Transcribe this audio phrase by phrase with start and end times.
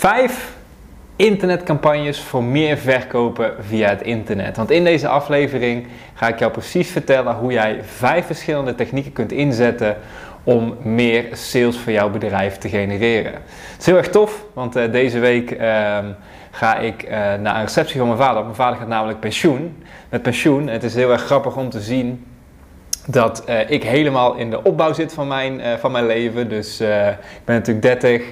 [0.00, 0.56] Vijf
[1.16, 4.56] internetcampagnes voor meer verkopen via het internet.
[4.56, 9.32] Want in deze aflevering ga ik jou precies vertellen hoe jij vijf verschillende technieken kunt
[9.32, 9.96] inzetten
[10.44, 13.32] om meer sales voor jouw bedrijf te genereren.
[13.32, 15.98] Het is heel erg tof, want uh, deze week uh,
[16.50, 18.42] ga ik uh, naar een receptie van mijn vader.
[18.42, 19.84] Mijn vader gaat namelijk pensioen.
[20.08, 20.66] Met pensioen.
[20.66, 22.26] Het is heel erg grappig om te zien
[23.06, 26.48] dat uh, ik helemaal in de opbouw zit van mijn, van mijn leven.
[26.48, 28.22] Dus ik ben natuurlijk 30.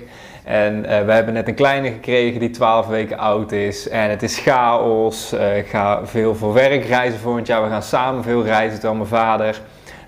[0.49, 3.89] En uh, we hebben net een kleine gekregen die 12 weken oud is.
[3.89, 5.35] En het is chaos.
[5.35, 7.63] Uh, ik ga veel voor werk reizen volgend jaar.
[7.63, 9.61] We gaan samen veel reizen terwijl mijn vader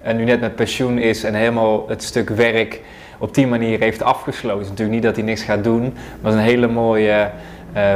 [0.06, 2.80] uh, nu net met pensioen is en helemaal het stuk werk
[3.18, 4.68] op die manier heeft afgesloten.
[4.68, 5.82] Natuurlijk niet dat hij niks gaat doen,
[6.20, 7.30] maar het een hele mooie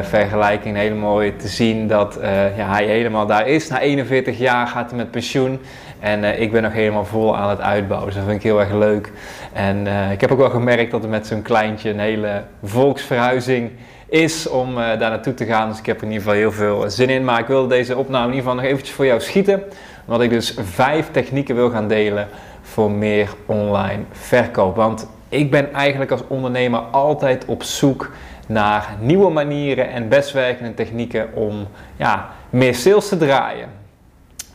[0.02, 0.76] vergelijking.
[0.76, 2.18] Hele mooie te zien dat
[2.56, 3.68] ja, hij helemaal daar is.
[3.68, 5.60] Na 41 jaar gaat hij met pensioen.
[6.00, 8.06] En uh, ik ben nog helemaal vol aan het uitbouwen.
[8.08, 9.12] Dus dat vind ik heel erg leuk.
[9.52, 13.70] En uh, ik heb ook wel gemerkt dat er met zo'n kleintje een hele volksverhuizing
[14.08, 15.68] is om uh, daar naartoe te gaan.
[15.68, 17.24] Dus ik heb er in ieder geval heel veel zin in.
[17.24, 19.62] Maar ik wil deze opname in ieder geval nog eventjes voor jou schieten.
[20.06, 22.28] Omdat ik dus vijf technieken wil gaan delen
[22.62, 24.76] voor meer online verkoop.
[24.76, 28.10] Want ik ben eigenlijk als ondernemer altijd op zoek
[28.46, 33.83] naar nieuwe manieren en best werkende technieken om ja, meer sales te draaien.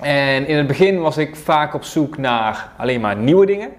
[0.02, 3.70] En in het begin was ik vaak op zoek naar alleen maar nieuwe dingen.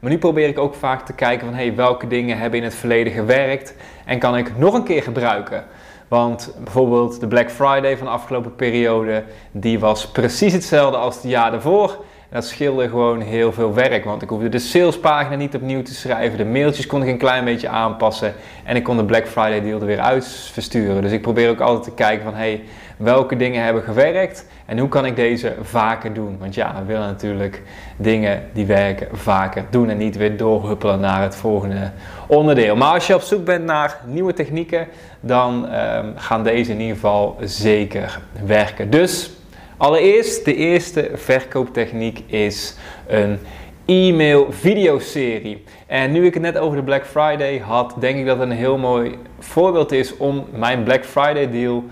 [0.00, 2.74] Maar nu probeer ik ook vaak te kijken van hey, welke dingen hebben in het
[2.74, 3.74] verleden gewerkt
[4.04, 5.64] en kan ik nog een keer gebruiken.
[6.08, 11.24] Want bijvoorbeeld de Black Friday van de afgelopen periode, die was precies hetzelfde als het
[11.24, 12.04] jaar daarvoor.
[12.30, 16.38] Dat scheelde gewoon heel veel werk, want ik hoefde de salespagina niet opnieuw te schrijven,
[16.38, 18.34] de mailtjes kon ik een klein beetje aanpassen
[18.64, 21.02] en ik kon de Black Friday deal er weer uit versturen.
[21.02, 22.62] Dus ik probeer ook altijd te kijken van hey,
[22.96, 26.36] welke dingen hebben gewerkt en hoe kan ik deze vaker doen?
[26.38, 27.62] Want ja, we willen natuurlijk
[27.96, 31.90] dingen die werken vaker doen en niet weer doorhuppelen naar het volgende
[32.26, 32.76] onderdeel.
[32.76, 34.86] Maar als je op zoek bent naar nieuwe technieken,
[35.20, 38.90] dan um, gaan deze in ieder geval zeker werken.
[38.90, 39.30] Dus
[39.76, 43.38] allereerst, de eerste verkooptechniek is een
[43.86, 45.64] e-mail videoserie.
[45.86, 48.56] En nu ik het net over de Black Friday had, denk ik dat het een
[48.56, 51.84] heel mooi voorbeeld is om mijn Black Friday deal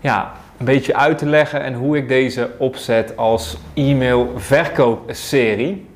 [0.00, 5.86] ja, een beetje uit te leggen en hoe ik deze opzet als e-mail verkoopserie.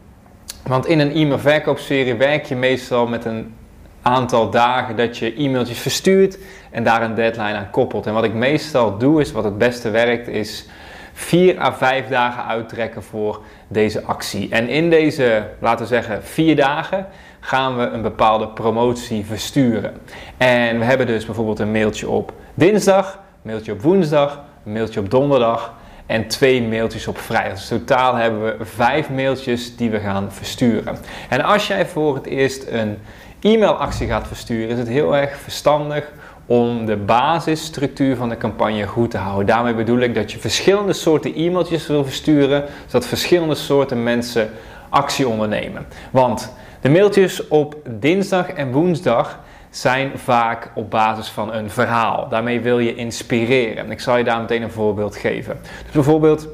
[0.62, 3.54] Want in een e-mail verkoopserie werk je meestal met een
[4.02, 6.38] aantal dagen dat je e-mailtjes verstuurt
[6.70, 8.06] en daar een deadline aan koppelt.
[8.06, 10.66] En wat ik meestal doe is, wat het beste werkt, is
[11.12, 14.48] 4 à 5 dagen uittrekken voor deze actie.
[14.50, 17.06] En in deze, laten we zeggen, 4 dagen
[17.40, 19.92] gaan we een bepaalde promotie versturen.
[20.36, 25.10] En we hebben dus bijvoorbeeld een mailtje op dinsdag, mailtje op woensdag, een mailtje op
[25.10, 25.74] donderdag
[26.06, 27.52] en twee mailtjes op vrijdag.
[27.52, 30.96] Dus totaal hebben we vijf mailtjes die we gaan versturen.
[31.28, 32.98] En als jij voor het eerst een
[33.40, 36.12] e-mailactie gaat versturen, is het heel erg verstandig
[36.46, 39.46] om de basisstructuur van de campagne goed te houden.
[39.46, 44.50] Daarmee bedoel ik dat je verschillende soorten e-mailtjes wil versturen, zodat verschillende soorten mensen
[44.88, 45.86] actie ondernemen.
[46.10, 52.28] Want de mailtjes op dinsdag en woensdag zijn vaak op basis van een verhaal.
[52.28, 53.90] Daarmee wil je inspireren.
[53.90, 55.58] Ik zal je daar meteen een voorbeeld geven.
[55.82, 56.48] Dus bijvoorbeeld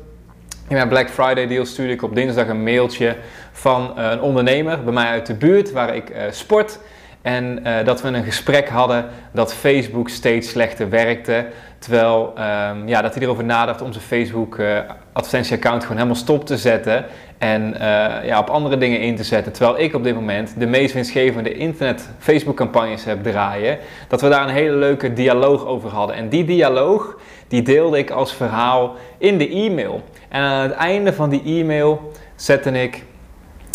[0.68, 3.16] in mijn Black Friday deal stuurde ik op dinsdag een mailtje
[3.52, 6.78] van een ondernemer bij mij uit de buurt waar ik uh, sport.
[7.22, 11.46] En uh, dat we een gesprek hadden dat Facebook steeds slechter werkte.
[11.78, 14.78] Terwijl um, ja, dat hij erover nadacht om zijn Facebook uh,
[15.12, 17.04] advertentieaccount gewoon helemaal stop te zetten.
[17.38, 17.78] En uh,
[18.24, 19.52] ja, op andere dingen in te zetten.
[19.52, 23.78] Terwijl ik op dit moment de meest winstgevende internet Facebook campagnes heb draaien.
[24.08, 26.16] Dat we daar een hele leuke dialoog over hadden.
[26.16, 27.18] En die dialoog
[27.48, 30.02] die deelde ik als verhaal in de e-mail.
[30.28, 33.04] En aan het einde van die e-mail zette ik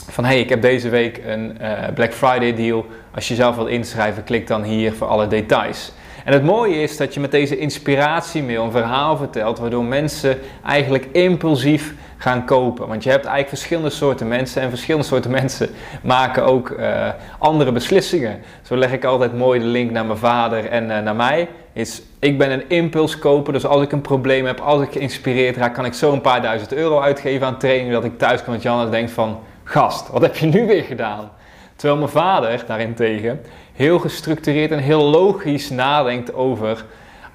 [0.09, 2.85] van hey, ik heb deze week een uh, Black Friday deal.
[3.15, 5.91] Als je zelf wilt inschrijven, klik dan hier voor alle details.
[6.25, 11.07] En het mooie is dat je met deze inspiratiemail een verhaal vertelt, waardoor mensen eigenlijk
[11.11, 12.87] impulsief gaan kopen.
[12.87, 15.69] Want je hebt eigenlijk verschillende soorten mensen en verschillende soorten mensen
[16.03, 18.39] maken ook uh, andere beslissingen.
[18.61, 21.47] Zo leg ik altijd mooi de link naar mijn vader en uh, naar mij.
[21.73, 25.73] Is, ik ben een impulskoper, dus als ik een probleem heb, als ik geïnspireerd raak,
[25.73, 28.61] kan ik zo een paar duizend euro uitgeven aan training, dat ik thuis kan met
[28.61, 31.31] Jan en denk van, gast, wat heb je nu weer gedaan?
[31.75, 33.41] Terwijl mijn vader daarentegen
[33.73, 36.85] heel gestructureerd en heel logisch nadenkt over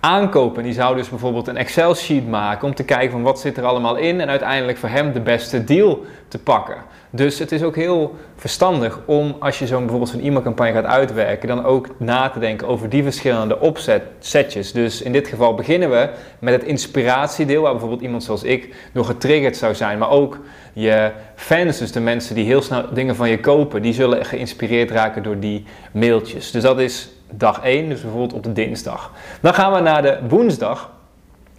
[0.06, 0.62] aankopen.
[0.62, 3.96] Die zou dus bijvoorbeeld een Excel-sheet maken om te kijken van wat zit er allemaal
[3.96, 6.76] in en uiteindelijk voor hem de beste deal te pakken.
[7.10, 11.48] Dus het is ook heel verstandig om als je zo'n bijvoorbeeld zo'n e-mailcampagne gaat uitwerken,
[11.48, 14.72] dan ook na te denken over die verschillende opzetjes.
[14.72, 19.04] Dus in dit geval beginnen we met het inspiratiedeel, waar bijvoorbeeld iemand zoals ik door
[19.04, 20.38] getriggerd zou zijn, maar ook
[20.72, 24.90] je fans, dus de mensen die heel snel dingen van je kopen, die zullen geïnspireerd
[24.90, 26.50] raken door die mailtjes.
[26.50, 29.12] Dus dat is dag 1, dus bijvoorbeeld op de dinsdag.
[29.40, 30.90] Dan gaan we naar de woensdag.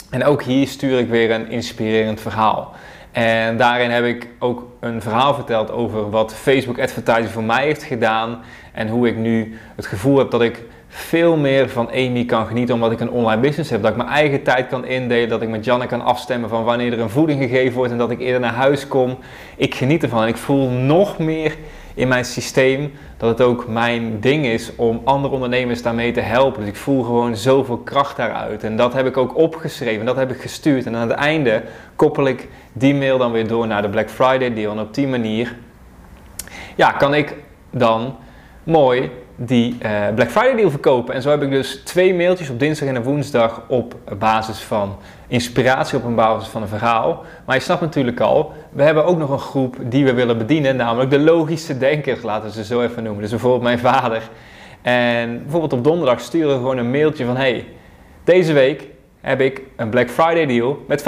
[0.10, 2.74] En ook hier stuur ik weer een inspirerend verhaal.
[3.12, 7.84] En daarin heb ik ook een verhaal verteld over wat Facebook Advertising voor mij heeft
[7.84, 8.42] gedaan.
[8.74, 12.76] En hoe ik nu het gevoel heb dat ik veel meer van Amy kan genieten
[12.76, 13.82] omdat ik een online business heb.
[13.82, 16.94] Dat ik mijn eigen tijd kan indelen, dat ik met Janne kan afstemmen van wanneer
[16.94, 19.18] er een voeding gegeven wordt en dat ik eerder naar huis kom.
[19.56, 21.56] Ik geniet ervan en ik voel nog meer
[21.98, 26.60] in mijn systeem dat het ook mijn ding is om andere ondernemers daarmee te helpen.
[26.60, 28.64] Dus ik voel gewoon zoveel kracht daaruit.
[28.64, 30.86] En dat heb ik ook opgeschreven, dat heb ik gestuurd.
[30.86, 31.64] En aan het einde
[31.96, 34.72] koppel ik die mail dan weer door naar de Black Friday deal.
[34.72, 35.56] En op die manier
[36.76, 37.36] ja, kan ik
[37.72, 38.16] dan
[38.64, 41.14] mooi die uh, Black Friday deal verkopen.
[41.14, 44.98] En zo heb ik dus twee mailtjes op dinsdag en woensdag op basis van
[45.28, 47.24] inspiratie, op een basis van een verhaal.
[47.46, 50.76] Maar je snapt natuurlijk al, we hebben ook nog een groep die we willen bedienen,
[50.76, 53.22] namelijk de logische denkers, laten we ze zo even noemen.
[53.22, 54.22] Dus bijvoorbeeld mijn vader.
[54.82, 57.66] En bijvoorbeeld op donderdag sturen we gewoon een mailtje van, hey,
[58.24, 58.88] deze week
[59.22, 61.04] heb ik een Black Friday deal met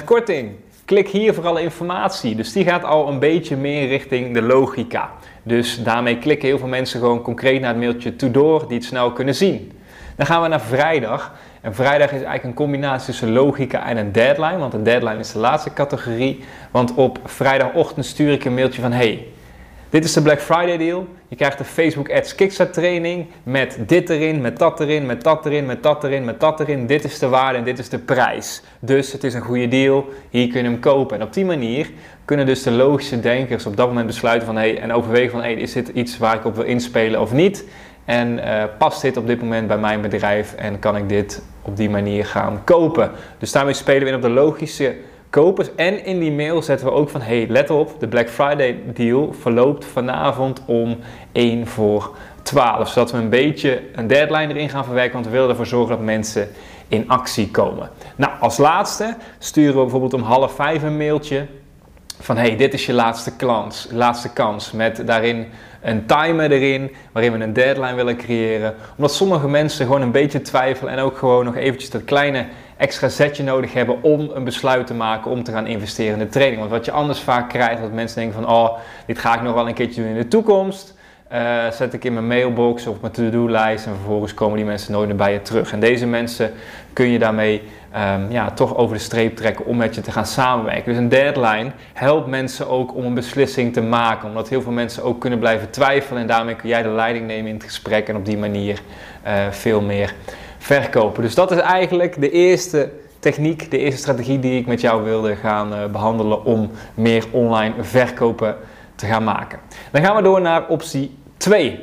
[0.00, 0.50] 50% korting.
[0.88, 2.34] Klik hier voor alle informatie.
[2.34, 5.10] Dus die gaat al een beetje meer richting de logica.
[5.42, 8.86] Dus daarmee klikken heel veel mensen gewoon concreet naar het mailtje to door, die het
[8.86, 9.72] snel kunnen zien.
[10.16, 11.34] Dan gaan we naar vrijdag.
[11.60, 14.58] En vrijdag is eigenlijk een combinatie tussen logica en een deadline.
[14.58, 16.44] Want een deadline is de laatste categorie.
[16.70, 19.26] Want op vrijdagochtend stuur ik een mailtje van: hey,
[19.90, 21.06] dit is de Black Friday deal.
[21.28, 25.46] Je krijgt de Facebook Ads Kickstart training met dit erin, met dat erin, met dat
[25.46, 26.86] erin, met dat erin, met dat erin.
[26.86, 28.62] Dit is de waarde en dit is de prijs.
[28.80, 30.08] Dus het is een goede deal.
[30.30, 31.16] Hier kun je hem kopen.
[31.16, 31.90] En op die manier
[32.24, 35.72] kunnen dus de logische denkers op dat moment besluiten van hey, en overwegen van is
[35.72, 37.64] dit iets waar ik op wil inspelen of niet?
[38.04, 41.76] En uh, past dit op dit moment bij mijn bedrijf en kan ik dit op
[41.76, 43.10] die manier gaan kopen?
[43.38, 44.94] Dus daarmee spelen we in op de logische
[45.30, 45.74] kopers.
[45.74, 49.34] En in die mail zetten we ook van: hey, let op, de Black Friday deal
[49.40, 50.98] verloopt vanavond om
[51.32, 52.88] 1 voor 12.
[52.88, 56.04] Zodat we een beetje een deadline erin gaan verwerken, want we willen ervoor zorgen dat
[56.04, 56.48] mensen
[56.88, 57.90] in actie komen.
[58.16, 61.46] Nou, als laatste sturen we bijvoorbeeld om half vijf een mailtje
[62.20, 65.46] van hey, dit is je laatste kans, laatste kans met daarin
[65.82, 68.74] een timer erin waarin we een deadline willen creëren.
[68.96, 72.46] Omdat sommige mensen gewoon een beetje twijfelen en ook gewoon nog eventjes dat kleine
[72.78, 76.28] extra zetje nodig hebben om een besluit te maken om te gaan investeren in de
[76.28, 76.58] training.
[76.58, 79.54] Want wat je anders vaak krijgt, dat mensen denken van oh, dit ga ik nog
[79.54, 80.96] wel een keertje doen in de toekomst.
[81.32, 85.08] Uh, zet ik in mijn mailbox of mijn to-do-lijst en vervolgens komen die mensen nooit
[85.08, 85.72] meer bij je terug.
[85.72, 86.52] En deze mensen
[86.92, 87.62] kun je daarmee
[87.96, 90.84] um, ja, toch over de streep trekken om met je te gaan samenwerken.
[90.84, 95.02] Dus een deadline helpt mensen ook om een beslissing te maken, omdat heel veel mensen
[95.02, 98.16] ook kunnen blijven twijfelen en daarmee kun jij de leiding nemen in het gesprek en
[98.16, 98.80] op die manier
[99.26, 100.14] uh, veel meer
[100.58, 101.22] verkopen.
[101.22, 105.36] Dus dat is eigenlijk de eerste techniek, de eerste strategie die ik met jou wilde
[105.36, 108.56] gaan uh, behandelen om meer online verkopen
[108.94, 109.58] te gaan maken.
[109.90, 111.80] Dan gaan we door naar optie 2.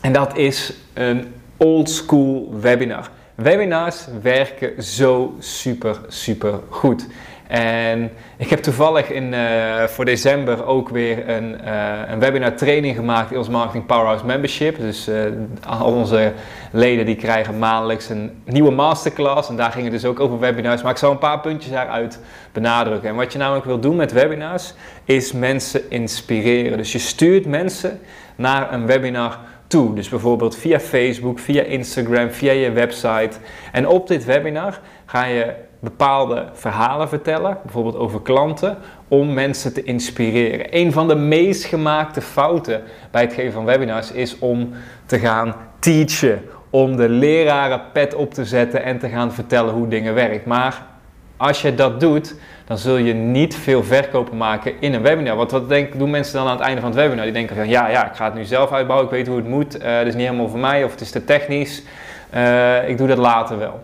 [0.00, 3.10] En dat is een old school webinar.
[3.34, 7.06] Webinars werken zo super, super goed.
[7.48, 12.96] En ik heb toevallig in, uh, voor december ook weer een, uh, een webinar training
[12.96, 14.78] gemaakt in ons Marketing Powerhouse Membership.
[14.78, 15.16] Dus uh,
[15.66, 16.32] al onze
[16.72, 19.48] leden die krijgen maandelijks een nieuwe masterclass.
[19.48, 20.82] En daar ging het dus ook over webinars.
[20.82, 22.20] Maar ik zal een paar puntjes daaruit
[22.52, 23.08] benadrukken.
[23.08, 24.74] En wat je namelijk wil doen met webinars,
[25.04, 26.78] is mensen inspireren.
[26.78, 28.00] Dus je stuurt mensen
[28.36, 29.94] naar een webinar toe.
[29.94, 33.36] Dus bijvoorbeeld via Facebook, via Instagram, via je website.
[33.72, 35.54] En op dit webinar ga je
[35.90, 38.76] bepaalde verhalen vertellen, bijvoorbeeld over klanten,
[39.08, 40.66] om mensen te inspireren.
[40.70, 44.72] Een van de meest gemaakte fouten bij het geven van webinars is om
[45.06, 49.88] te gaan teachen, om de leraren pet op te zetten en te gaan vertellen hoe
[49.88, 50.48] dingen werken.
[50.48, 50.82] Maar
[51.36, 55.36] als je dat doet, dan zul je niet veel verkopen maken in een webinar.
[55.36, 57.24] Want wat denk, doen mensen dan aan het einde van het webinar?
[57.24, 59.48] Die denken van ja, ja, ik ga het nu zelf uitbouwen, ik weet hoe het
[59.48, 61.82] moet, uh, het is niet helemaal voor mij of het is te technisch,
[62.34, 63.80] uh, ik doe dat later wel.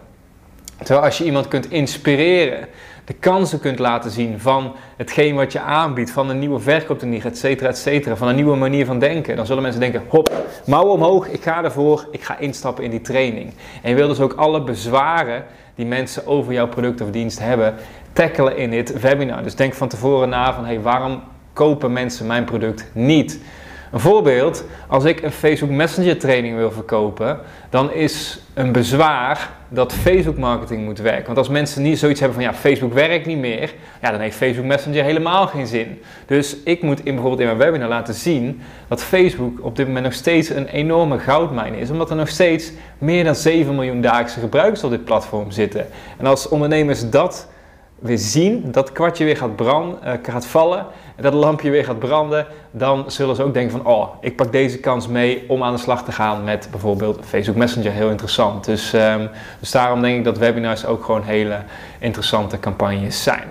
[0.82, 2.68] Terwijl als je iemand kunt inspireren,
[3.04, 7.38] de kansen kunt laten zien van hetgeen wat je aanbiedt, van een nieuwe verkooptechniek, et
[7.38, 10.32] cetera, et cetera, van een nieuwe manier van denken, dan zullen mensen denken, hop,
[10.66, 13.52] mouwen omhoog, ik ga ervoor, ik ga instappen in die training.
[13.82, 17.74] En je wil dus ook alle bezwaren die mensen over jouw product of dienst hebben,
[18.12, 19.42] tackelen in dit webinar.
[19.42, 21.22] Dus denk van tevoren na van, hey, waarom
[21.52, 23.40] kopen mensen mijn product niet?
[23.92, 27.38] Een voorbeeld, als ik een Facebook Messenger training wil verkopen,
[27.70, 31.26] dan is een bezwaar dat Facebook marketing moet werken.
[31.26, 34.36] Want als mensen niet zoiets hebben van ja, Facebook werkt niet meer, ja, dan heeft
[34.36, 36.02] Facebook Messenger helemaal geen zin.
[36.26, 40.04] Dus ik moet in, bijvoorbeeld in mijn webinar laten zien dat Facebook op dit moment
[40.04, 41.90] nog steeds een enorme goudmijn is.
[41.90, 45.86] Omdat er nog steeds meer dan 7 miljoen dagelijkse gebruikers op dit platform zitten.
[46.18, 47.48] En als ondernemers dat
[48.02, 52.46] weer zien, dat kwartje weer gaat, branden, uh, gaat vallen, dat lampje weer gaat branden,
[52.70, 55.78] dan zullen ze ook denken van, oh, ik pak deze kans mee om aan de
[55.78, 58.64] slag te gaan met bijvoorbeeld Facebook Messenger, heel interessant.
[58.64, 59.28] Dus, um,
[59.60, 61.58] dus daarom denk ik dat webinars ook gewoon hele
[61.98, 63.44] interessante campagnes zijn.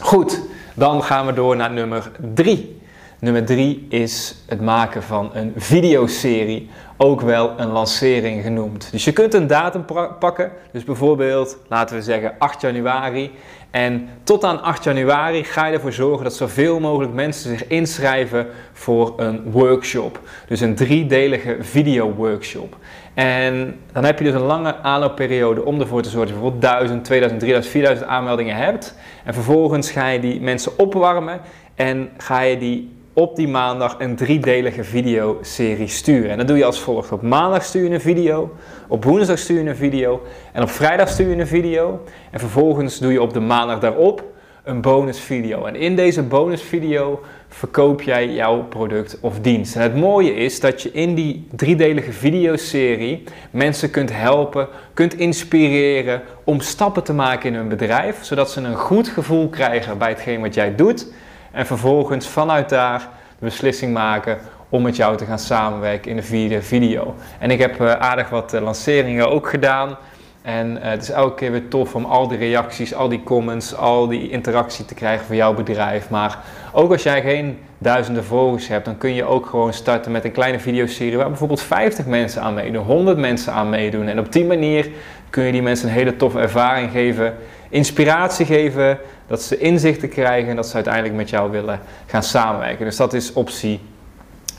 [0.00, 0.40] Goed,
[0.74, 2.78] dan gaan we door naar nummer 3.
[3.18, 6.70] Nummer 3 is het maken van een videoserie,
[7.02, 8.88] ook wel een lancering genoemd.
[8.90, 9.84] Dus je kunt een datum
[10.18, 13.30] pakken, dus bijvoorbeeld laten we zeggen 8 januari.
[13.70, 18.46] En tot aan 8 januari ga je ervoor zorgen dat zoveel mogelijk mensen zich inschrijven
[18.72, 20.20] voor een workshop.
[20.48, 22.76] Dus een driedelige video workshop.
[23.14, 26.72] En dan heb je dus een lange aanloopperiode om ervoor te zorgen dat je bijvoorbeeld
[26.72, 28.94] 1000, 2000, 3000, 4000 aanmeldingen hebt.
[29.24, 31.40] En vervolgens ga je die mensen opwarmen
[31.74, 36.30] en ga je die op die maandag een driedelige videoserie sturen.
[36.30, 37.12] En dat doe je als volgt.
[37.12, 38.50] Op maandag stuur je een video,
[38.88, 40.22] op woensdag stuur je een video
[40.52, 42.00] en op vrijdag stuur je een video.
[42.30, 44.24] En vervolgens doe je op de maandag daarop
[44.64, 45.64] een bonusvideo.
[45.64, 49.76] En in deze bonusvideo verkoop jij jouw product of dienst.
[49.76, 56.22] En het mooie is dat je in die driedelige videoserie mensen kunt helpen, kunt inspireren
[56.44, 60.40] om stappen te maken in hun bedrijf, zodat ze een goed gevoel krijgen bij hetgeen
[60.40, 61.06] wat jij doet.
[61.50, 64.38] En vervolgens vanuit daar de beslissing maken
[64.68, 67.14] om met jou te gaan samenwerken in de vierde video.
[67.38, 69.96] En ik heb uh, aardig wat uh, lanceringen ook gedaan.
[70.42, 73.74] En uh, het is elke keer weer tof om al die reacties, al die comments,
[73.74, 76.10] al die interactie te krijgen voor jouw bedrijf.
[76.10, 76.38] Maar
[76.72, 80.32] ook als jij geen duizenden volgers hebt, dan kun je ook gewoon starten met een
[80.32, 84.06] kleine videoserie waar bijvoorbeeld 50 mensen aan meedoen, 100 mensen aan meedoen.
[84.06, 84.88] En op die manier
[85.30, 87.34] kun je die mensen een hele toffe ervaring geven,
[87.70, 92.84] inspiratie geven, dat ze inzichten krijgen en dat ze uiteindelijk met jou willen gaan samenwerken.
[92.84, 93.80] Dus dat is optie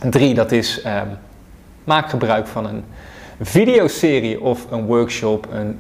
[0.10, 0.34] 3.
[0.34, 1.18] Dat is um,
[1.84, 2.84] maak gebruik van een
[3.42, 5.80] videoserie of een workshop, een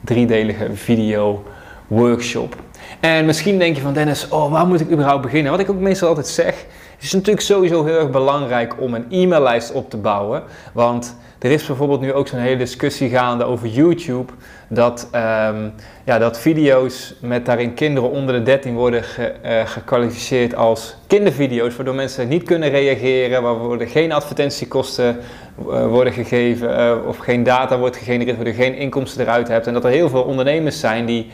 [0.00, 1.44] driedelige video
[1.86, 2.56] workshop.
[3.00, 5.50] En misschien denk je van Dennis, oh, waar moet ik überhaupt beginnen?
[5.50, 6.54] Wat ik ook meestal altijd zeg,
[6.94, 10.42] het is natuurlijk sowieso heel erg belangrijk om een e-maillijst op te bouwen.
[10.72, 14.32] Want er is bijvoorbeeld nu ook zo'n hele discussie gaande over YouTube.
[14.68, 15.72] Dat, um,
[16.04, 21.76] ja, dat video's met daarin kinderen onder de 13 worden ge, uh, gekwalificeerd als kindervideo's.
[21.76, 25.18] Waardoor mensen niet kunnen reageren, waarvoor er geen advertentiekosten
[25.68, 26.80] uh, worden gegeven.
[26.80, 29.66] Uh, of geen data wordt gegenereerd, waardoor je geen inkomsten eruit hebt.
[29.66, 31.30] En dat er heel veel ondernemers zijn die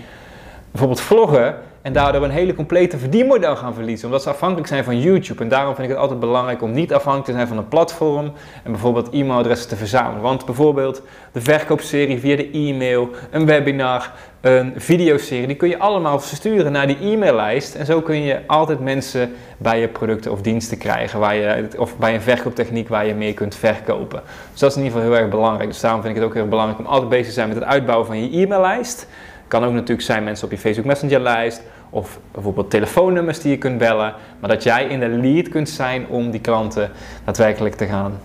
[0.71, 1.55] bijvoorbeeld vloggen
[1.85, 5.43] en daardoor een hele complete verdienmodel gaan verliezen, omdat ze afhankelijk zijn van YouTube.
[5.43, 8.33] En daarom vind ik het altijd belangrijk om niet afhankelijk te zijn van een platform
[8.63, 10.23] en bijvoorbeeld e-mailadressen te verzamelen.
[10.23, 16.21] Want bijvoorbeeld de verkoopserie via de e-mail, een webinar, een videoserie, die kun je allemaal
[16.21, 17.75] versturen naar die e-maillijst.
[17.75, 21.99] En zo kun je altijd mensen bij je producten of diensten krijgen, waar je, of
[21.99, 24.23] bij een verkooptechniek waar je meer kunt verkopen.
[24.51, 25.69] Dus dat is in ieder geval heel erg belangrijk.
[25.69, 27.67] Dus daarom vind ik het ook heel belangrijk om altijd bezig te zijn met het
[27.67, 29.07] uitbouwen van je e-maillijst.
[29.49, 31.63] Kan ook natuurlijk zijn mensen op je Facebook Messenger lijst
[31.95, 36.07] of bijvoorbeeld telefoonnummers die je kunt bellen, maar dat jij in de lead kunt zijn
[36.09, 36.91] om die klanten
[37.25, 38.21] daadwerkelijk te gaan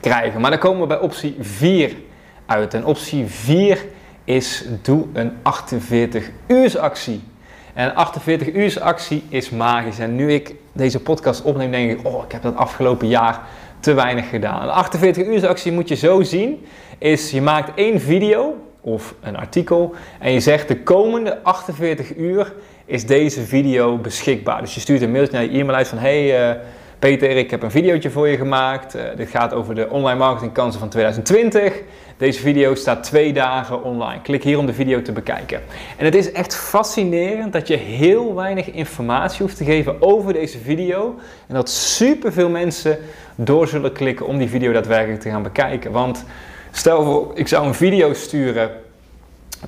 [0.00, 0.40] krijgen.
[0.40, 1.96] Maar dan komen we bij optie 4
[2.46, 2.74] uit.
[2.74, 3.84] En optie 4
[4.24, 7.22] is doe een 48 uur actie.
[7.74, 9.98] En een 48 uur actie is magisch.
[9.98, 13.40] En nu ik deze podcast opneem, denk ik, oh, ik heb dat afgelopen jaar
[13.80, 14.62] te weinig gedaan.
[14.62, 16.66] Een 48 uur actie moet je zo zien,
[16.98, 22.52] is je maakt één video of een artikel en je zegt de komende 48 uur
[22.88, 24.60] is deze video beschikbaar.
[24.60, 26.56] Dus je stuurt een mailtje naar je e-maillijst van hey uh,
[26.98, 28.96] Peter, ik heb een videootje voor je gemaakt.
[28.96, 31.82] Uh, dit gaat over de online marketingkansen van 2020.
[32.16, 34.22] Deze video staat twee dagen online.
[34.22, 35.62] Klik hier om de video te bekijken.
[35.96, 40.58] En het is echt fascinerend dat je heel weinig informatie hoeft te geven over deze
[40.58, 41.14] video.
[41.46, 42.98] En dat superveel mensen
[43.34, 45.92] door zullen klikken om die video daadwerkelijk te gaan bekijken.
[45.92, 46.24] Want
[46.70, 48.70] stel voor, ik zou een video sturen,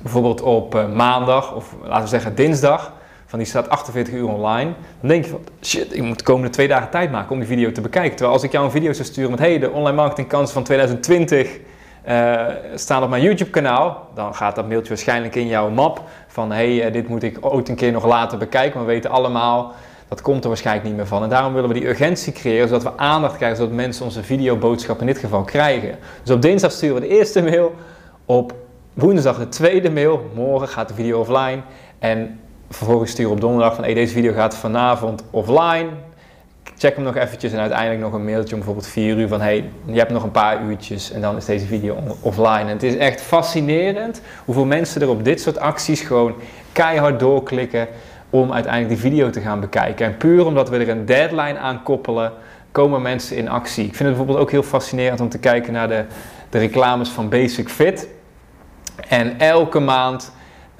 [0.01, 2.99] bijvoorbeeld op uh, maandag of laten we zeggen dinsdag
[3.31, 6.49] van die staat 48 uur online, dan denk je van shit, ik moet de komende
[6.49, 8.11] twee dagen tijd maken om die video te bekijken.
[8.11, 11.59] Terwijl als ik jou een video zou sturen met hey, de online marketingkansen van 2020
[12.07, 16.03] uh, eh, staan op mijn YouTube kanaal, dan gaat dat mailtje waarschijnlijk in jouw map
[16.27, 18.77] van hey, uh, dit moet ik ooit een keer nog later bekijken.
[18.77, 19.73] Maar we weten allemaal,
[20.07, 21.23] dat komt er waarschijnlijk niet meer van.
[21.23, 24.99] En daarom willen we die urgentie creëren, zodat we aandacht krijgen, zodat mensen onze videoboodschap
[24.99, 25.97] in dit geval krijgen.
[26.23, 27.75] Dus op dinsdag sturen we de eerste mail,
[28.25, 28.53] op
[28.93, 31.61] woensdag de tweede mail, morgen gaat de video offline.
[31.99, 32.39] En
[32.71, 35.87] vervolgens sturen op donderdag van hey, deze video gaat vanavond offline.
[36.77, 39.69] check hem nog eventjes en uiteindelijk nog een mailtje om bijvoorbeeld 4 uur van hey,
[39.85, 42.59] je hebt nog een paar uurtjes en dan is deze video offline.
[42.59, 46.33] En het is echt fascinerend hoeveel mensen er op dit soort acties gewoon
[46.71, 47.87] keihard doorklikken
[48.29, 50.05] om uiteindelijk die video te gaan bekijken.
[50.05, 52.33] En puur omdat we er een deadline aan koppelen,
[52.71, 53.85] komen mensen in actie.
[53.85, 56.05] Ik vind het bijvoorbeeld ook heel fascinerend om te kijken naar de,
[56.49, 58.07] de reclames van Basic Fit.
[59.07, 60.31] En elke maand,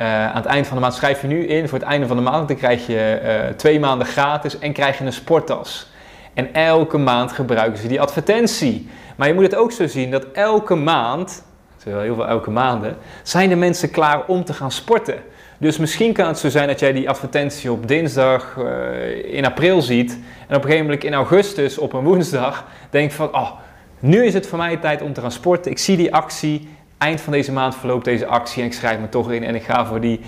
[0.01, 2.23] aan het eind van de maand, schrijf je nu in voor het einde van de
[2.23, 2.47] maand.
[2.47, 5.89] Dan krijg je uh, twee maanden gratis en krijg je een sporttas.
[6.33, 8.89] En elke maand gebruiken ze die advertentie.
[9.15, 11.43] Maar je moet het ook zo zien dat elke maand,
[11.77, 15.15] terwijl heel veel elke maanden, zijn de mensen klaar om te gaan sporten.
[15.57, 19.81] Dus misschien kan het zo zijn dat jij die advertentie op dinsdag uh, in april
[19.81, 20.11] ziet.
[20.47, 23.51] En op een gegeven moment in augustus op een woensdag denkt van, oh,
[23.99, 25.71] nu is het voor mij tijd om te gaan sporten.
[25.71, 26.69] Ik zie die actie.
[27.01, 29.63] Eind van deze maand verloopt deze actie en ik schrijf me toch in en ik
[29.63, 30.19] ga voor die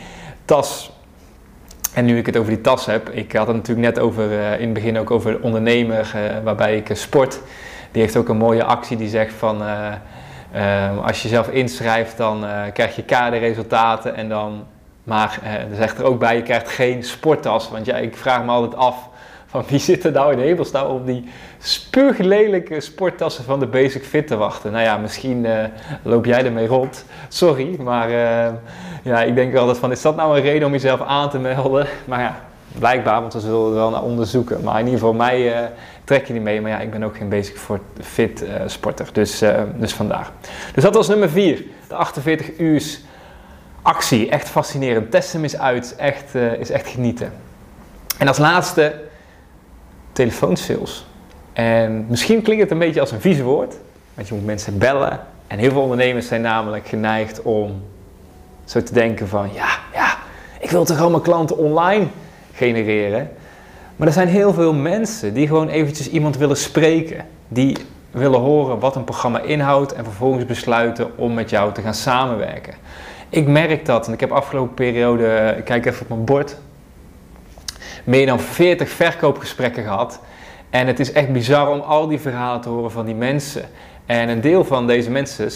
[0.45, 0.91] tas.
[1.93, 4.53] En nu ik het over die tas heb, ik had het natuurlijk net over, uh,
[4.53, 7.39] in het begin ook over de ondernemer uh, waarbij ik sport.
[7.91, 9.61] Die heeft ook een mooie actie die zegt van,
[11.03, 14.65] als je jezelf inschrijft dan krijg je kaderresultaten en dan
[15.03, 17.69] maar eh, er zegt er ook bij, je krijgt geen sporttas.
[17.69, 19.09] Want ja, ik vraag me altijd af,
[19.53, 21.29] van wie zit er nou in hemelsnaam op die
[21.59, 24.71] spuuglelijke sporttassen van de Basic Fit te wachten?
[24.71, 25.63] Nou ja, misschien uh,
[26.01, 27.05] loop jij ermee rond.
[27.27, 28.53] Sorry, maar uh,
[29.03, 31.87] ja, ik denk altijd van, is dat nou een reden om jezelf aan te melden?
[32.05, 32.39] Maar ja,
[32.79, 34.63] blijkbaar, want we zullen er wel naar onderzoeken.
[34.63, 35.67] Maar in ieder geval, mij uh,
[36.03, 36.61] trek je niet mee.
[36.61, 37.57] Maar ja, ik ben ook geen Basic
[38.01, 39.43] Fit sporter, dus,
[39.75, 40.29] dus vandaar.
[40.73, 42.83] Dus dat was nummer 4, de 48 uur
[43.81, 44.29] actie.
[44.29, 45.11] Echt fascinerend.
[45.11, 45.95] Test hem eens uit.
[45.97, 47.33] Echt, is echt genieten.
[48.17, 48.93] En als laatste,
[50.13, 51.05] telefoonsales.
[51.53, 53.75] En misschien klinkt het een beetje als een vies woord.
[54.13, 55.19] Want je moet mensen bellen.
[55.47, 57.81] En heel veel ondernemers zijn namelijk geneigd om
[58.65, 59.49] zo te denken van...
[59.53, 60.17] Ja, ja,
[60.59, 62.07] ik wil toch allemaal klanten online
[62.53, 63.29] genereren.
[63.95, 67.25] Maar er zijn heel veel mensen die gewoon eventjes iemand willen spreken.
[67.47, 67.77] Die
[68.11, 72.73] willen horen wat een programma inhoudt en vervolgens besluiten om met jou te gaan samenwerken.
[73.29, 76.57] Ik merk dat, en ik heb afgelopen periode, ik kijk even op mijn bord,
[78.03, 80.19] meer dan 40 verkoopgesprekken gehad.
[80.69, 83.63] En het is echt bizar om al die verhalen te horen van die mensen.
[84.05, 85.51] En een deel van deze mensen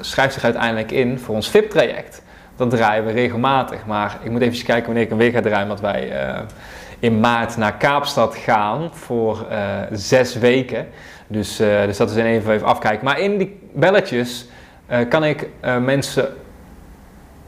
[0.00, 2.22] schrijft zich uiteindelijk in voor ons VIP-traject.
[2.56, 3.86] Dat draaien we regelmatig.
[3.86, 5.68] Maar ik moet even kijken wanneer ik hem weer ga draaien.
[5.68, 6.38] Want wij uh,
[6.98, 9.58] in maart naar Kaapstad gaan voor uh,
[9.92, 10.88] zes weken.
[11.26, 13.04] Dus, uh, dus dat is even, even afkijken.
[13.04, 14.48] Maar in die belletjes
[15.08, 15.48] kan ik
[15.80, 16.34] mensen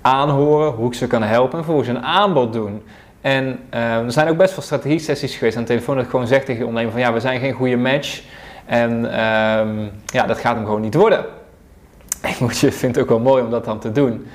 [0.01, 2.83] aanhoren, hoe ik ze kan helpen en vervolgens een aanbod doen.
[3.29, 6.27] En uh, er zijn ook best wel strategie-sessies geweest aan de telefoon dat ik gewoon
[6.27, 8.23] zeg tegen de ondernemer van ja, we zijn geen goede match
[8.67, 11.25] en um, ja, dat gaat hem gewoon niet worden.
[12.33, 14.27] Ik moet je, vind het ook wel mooi om dat dan te doen.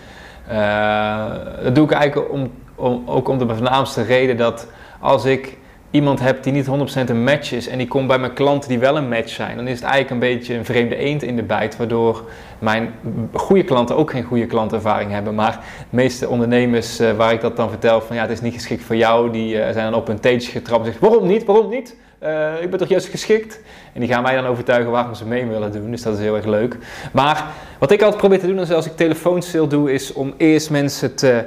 [0.52, 1.26] Uh,
[1.64, 4.68] dat doe ik eigenlijk om, om, ook om de voornaamste reden dat
[5.00, 5.58] als ik
[5.94, 6.70] iemand heb die niet 100%
[7.10, 9.68] een match is en die komt bij mijn klanten die wel een match zijn, dan
[9.68, 12.24] is het eigenlijk een beetje een vreemde eend in de bijt, waardoor
[12.60, 12.94] mijn
[13.34, 15.36] goede klanten ook geen goede klantervaring hebben.
[15.36, 15.52] Maar
[15.90, 18.84] de meeste ondernemers uh, waar ik dat dan vertel van ja, het is niet geschikt
[18.84, 21.70] voor jou, die uh, zijn dan op een teentje getrapt en zeggen waarom niet, waarom
[21.70, 21.96] niet?
[22.24, 23.60] Uh, ik ben toch juist geschikt?
[23.94, 25.92] En die gaan mij dan overtuigen waarom ze mee willen doen.
[25.92, 26.78] Dus dat is heel erg leuk.
[27.12, 27.46] Maar
[27.80, 31.46] wat ik altijd probeer te doen als ik telefoonsale doe, is om eerst mensen te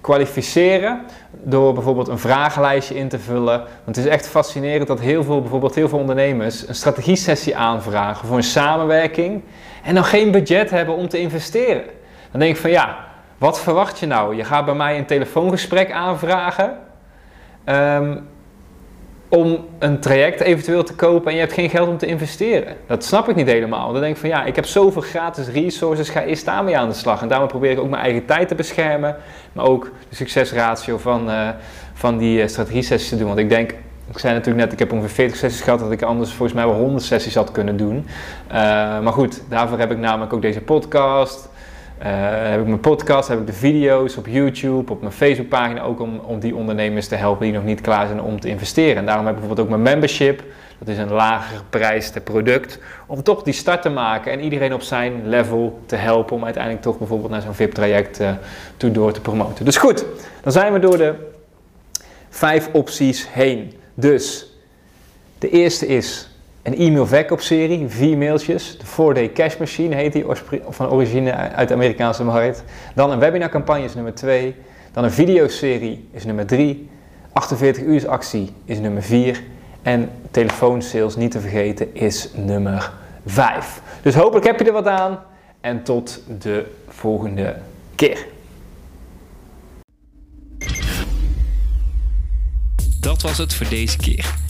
[0.00, 3.58] kwalificeren door bijvoorbeeld een vragenlijstje in te vullen.
[3.84, 8.26] Want het is echt fascinerend dat heel veel, bijvoorbeeld heel veel ondernemers een strategie-sessie aanvragen
[8.26, 9.42] voor een samenwerking
[9.82, 11.84] en dan geen budget hebben om te investeren.
[12.30, 12.96] Dan denk ik van ja,
[13.38, 14.36] wat verwacht je nou?
[14.36, 16.78] Je gaat bij mij een telefoongesprek aanvragen.
[17.66, 18.28] Um,
[19.30, 22.76] om een traject eventueel te kopen en je hebt geen geld om te investeren.
[22.86, 23.92] Dat snap ik niet helemaal.
[23.92, 26.94] Dan denk ik van ja, ik heb zoveel gratis resources, ga eerst daarmee aan de
[26.94, 27.22] slag.
[27.22, 29.16] En daarom probeer ik ook mijn eigen tijd te beschermen,
[29.52, 31.48] maar ook de succesratio van, uh,
[31.92, 33.26] van die uh, strategie-sessies te doen.
[33.26, 33.70] Want ik denk,
[34.10, 36.66] ik zei natuurlijk net, ik heb ongeveer 40 sessies gehad, dat ik anders volgens mij
[36.66, 37.96] wel 100 sessies had kunnen doen.
[37.96, 38.52] Uh,
[39.00, 41.49] maar goed, daarvoor heb ik namelijk ook deze podcast.
[42.02, 42.06] Uh,
[42.50, 46.18] heb ik mijn podcast, heb ik de video's op YouTube, op mijn Facebookpagina ook om,
[46.18, 48.96] om die ondernemers te helpen die nog niet klaar zijn om te investeren.
[48.96, 50.42] En daarom heb ik bijvoorbeeld ook mijn membership.
[50.78, 52.78] Dat is een lager prijs product.
[53.06, 56.82] Om toch die start te maken en iedereen op zijn level te helpen om uiteindelijk
[56.82, 58.30] toch bijvoorbeeld naar zo'n VIP-traject uh,
[58.76, 59.64] toe door te promoten.
[59.64, 60.04] Dus goed,
[60.42, 61.14] dan zijn we door de
[62.28, 63.74] vijf opties heen.
[63.94, 64.46] Dus
[65.38, 66.29] de eerste is
[66.62, 68.78] een e-mail verkoopserie, vier mailtjes.
[68.78, 70.24] De 4-day cash machine heet die,
[70.68, 72.64] van origine uit de Amerikaanse markt.
[72.94, 74.54] Dan een webinarcampagne is nummer 2.
[74.92, 76.88] Dan een videoserie is nummer 3.
[77.32, 79.42] 48 uur actie is nummer 4.
[79.82, 82.92] En telefoonsales, niet te vergeten, is nummer
[83.26, 83.82] 5.
[84.02, 85.18] Dus hopelijk heb je er wat aan.
[85.60, 87.56] En tot de volgende
[87.94, 88.26] keer.
[93.00, 94.49] Dat was het voor deze keer.